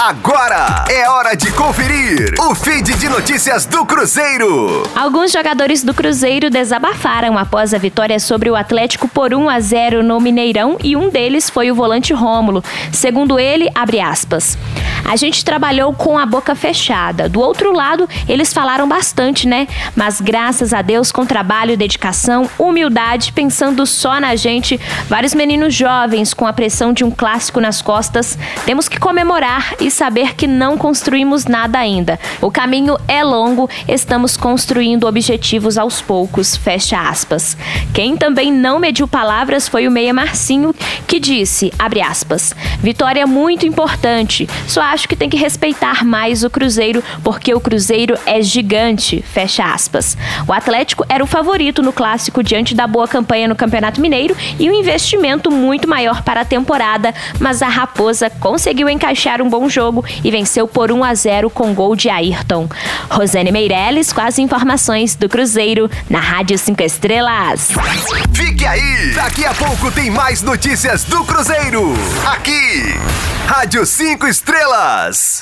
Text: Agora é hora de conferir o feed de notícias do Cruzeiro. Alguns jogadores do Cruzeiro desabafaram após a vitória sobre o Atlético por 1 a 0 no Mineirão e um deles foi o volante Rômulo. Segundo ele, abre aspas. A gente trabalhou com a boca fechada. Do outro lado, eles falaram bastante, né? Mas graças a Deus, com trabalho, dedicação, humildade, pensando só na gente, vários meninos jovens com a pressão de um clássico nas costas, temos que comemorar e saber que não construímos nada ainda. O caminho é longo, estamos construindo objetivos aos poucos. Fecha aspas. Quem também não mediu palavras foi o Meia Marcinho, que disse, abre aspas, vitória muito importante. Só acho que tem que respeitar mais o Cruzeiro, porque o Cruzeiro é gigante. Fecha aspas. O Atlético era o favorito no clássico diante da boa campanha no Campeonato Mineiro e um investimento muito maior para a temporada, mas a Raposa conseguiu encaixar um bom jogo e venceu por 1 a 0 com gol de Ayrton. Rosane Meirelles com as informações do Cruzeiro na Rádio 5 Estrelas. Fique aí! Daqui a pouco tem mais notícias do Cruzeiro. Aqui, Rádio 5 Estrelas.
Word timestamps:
Agora 0.00 0.84
é 0.88 1.10
hora 1.10 1.34
de 1.34 1.50
conferir 1.50 2.32
o 2.38 2.54
feed 2.54 2.94
de 2.94 3.08
notícias 3.08 3.66
do 3.66 3.84
Cruzeiro. 3.84 4.84
Alguns 4.94 5.32
jogadores 5.32 5.82
do 5.82 5.92
Cruzeiro 5.92 6.48
desabafaram 6.48 7.36
após 7.36 7.74
a 7.74 7.78
vitória 7.78 8.20
sobre 8.20 8.48
o 8.48 8.54
Atlético 8.54 9.08
por 9.08 9.34
1 9.34 9.50
a 9.50 9.58
0 9.58 10.04
no 10.04 10.20
Mineirão 10.20 10.78
e 10.84 10.94
um 10.94 11.08
deles 11.10 11.50
foi 11.50 11.72
o 11.72 11.74
volante 11.74 12.12
Rômulo. 12.12 12.62
Segundo 12.92 13.40
ele, 13.40 13.68
abre 13.74 13.98
aspas. 13.98 14.56
A 15.04 15.16
gente 15.16 15.44
trabalhou 15.44 15.92
com 15.92 16.16
a 16.16 16.24
boca 16.24 16.54
fechada. 16.54 17.28
Do 17.28 17.40
outro 17.40 17.72
lado, 17.72 18.08
eles 18.28 18.52
falaram 18.52 18.86
bastante, 18.86 19.48
né? 19.48 19.66
Mas 19.96 20.20
graças 20.20 20.72
a 20.72 20.80
Deus, 20.80 21.10
com 21.10 21.26
trabalho, 21.26 21.76
dedicação, 21.76 22.48
humildade, 22.56 23.32
pensando 23.32 23.84
só 23.84 24.20
na 24.20 24.36
gente, 24.36 24.78
vários 25.08 25.34
meninos 25.34 25.74
jovens 25.74 26.32
com 26.32 26.46
a 26.46 26.52
pressão 26.52 26.92
de 26.92 27.02
um 27.04 27.10
clássico 27.10 27.60
nas 27.60 27.82
costas, 27.82 28.38
temos 28.64 28.88
que 28.88 29.00
comemorar 29.00 29.74
e 29.80 29.87
saber 29.90 30.34
que 30.34 30.46
não 30.46 30.76
construímos 30.76 31.46
nada 31.46 31.78
ainda. 31.78 32.18
O 32.40 32.50
caminho 32.50 32.96
é 33.06 33.22
longo, 33.22 33.68
estamos 33.86 34.36
construindo 34.36 35.06
objetivos 35.06 35.78
aos 35.78 36.00
poucos. 36.00 36.56
Fecha 36.56 37.00
aspas. 37.00 37.56
Quem 37.92 38.16
também 38.16 38.52
não 38.52 38.78
mediu 38.78 39.06
palavras 39.06 39.68
foi 39.68 39.86
o 39.86 39.90
Meia 39.90 40.12
Marcinho, 40.12 40.74
que 41.06 41.18
disse, 41.20 41.72
abre 41.78 42.00
aspas, 42.00 42.54
vitória 42.80 43.26
muito 43.26 43.66
importante. 43.66 44.48
Só 44.66 44.80
acho 44.82 45.08
que 45.08 45.16
tem 45.16 45.28
que 45.28 45.36
respeitar 45.36 46.04
mais 46.04 46.44
o 46.44 46.50
Cruzeiro, 46.50 47.02
porque 47.22 47.54
o 47.54 47.60
Cruzeiro 47.60 48.18
é 48.26 48.42
gigante. 48.42 49.22
Fecha 49.22 49.64
aspas. 49.64 50.16
O 50.46 50.52
Atlético 50.52 51.04
era 51.08 51.22
o 51.22 51.26
favorito 51.26 51.82
no 51.82 51.92
clássico 51.92 52.42
diante 52.42 52.74
da 52.74 52.86
boa 52.86 53.08
campanha 53.08 53.48
no 53.48 53.56
Campeonato 53.56 54.00
Mineiro 54.00 54.36
e 54.58 54.70
um 54.70 54.74
investimento 54.74 55.50
muito 55.50 55.88
maior 55.88 56.22
para 56.22 56.42
a 56.42 56.44
temporada, 56.44 57.14
mas 57.38 57.62
a 57.62 57.68
Raposa 57.68 58.30
conseguiu 58.30 58.88
encaixar 58.88 59.42
um 59.42 59.48
bom 59.48 59.68
jogo 59.78 60.04
e 60.24 60.30
venceu 60.30 60.66
por 60.66 60.90
1 60.90 61.04
a 61.04 61.14
0 61.14 61.50
com 61.50 61.72
gol 61.72 61.94
de 61.94 62.10
Ayrton. 62.10 62.68
Rosane 63.08 63.52
Meirelles 63.52 64.12
com 64.12 64.20
as 64.20 64.36
informações 64.36 65.14
do 65.14 65.28
Cruzeiro 65.28 65.88
na 66.10 66.18
Rádio 66.18 66.58
5 66.58 66.82
Estrelas. 66.82 67.68
Fique 68.34 68.66
aí! 68.66 69.12
Daqui 69.14 69.44
a 69.44 69.54
pouco 69.54 69.92
tem 69.92 70.10
mais 70.10 70.42
notícias 70.42 71.04
do 71.04 71.24
Cruzeiro. 71.24 71.94
Aqui, 72.26 72.94
Rádio 73.46 73.86
5 73.86 74.26
Estrelas. 74.26 75.36